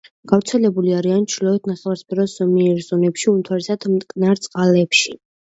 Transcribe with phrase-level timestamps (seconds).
[0.29, 5.19] გავრცელებული არიან ჩრდილოეთ ნახევარსფეროს ზომიერ ზონებში, უმთავრესად მტკნარ წყლებში.